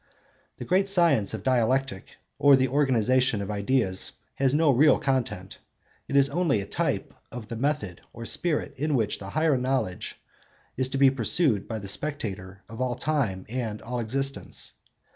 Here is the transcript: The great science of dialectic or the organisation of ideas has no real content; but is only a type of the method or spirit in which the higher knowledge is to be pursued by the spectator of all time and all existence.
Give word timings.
The 0.57 0.65
great 0.65 0.89
science 0.89 1.35
of 1.35 1.43
dialectic 1.43 2.17
or 2.39 2.55
the 2.55 2.69
organisation 2.69 3.39
of 3.39 3.51
ideas 3.51 4.13
has 4.33 4.51
no 4.51 4.71
real 4.71 4.97
content; 4.97 5.59
but 6.07 6.15
is 6.15 6.27
only 6.31 6.59
a 6.59 6.65
type 6.65 7.13
of 7.31 7.49
the 7.49 7.55
method 7.55 8.01
or 8.11 8.25
spirit 8.25 8.73
in 8.79 8.95
which 8.95 9.19
the 9.19 9.29
higher 9.29 9.57
knowledge 9.59 10.19
is 10.75 10.89
to 10.89 10.97
be 10.97 11.11
pursued 11.11 11.67
by 11.67 11.77
the 11.77 11.87
spectator 11.87 12.63
of 12.67 12.81
all 12.81 12.95
time 12.95 13.45
and 13.47 13.79
all 13.83 13.99
existence. 13.99 14.73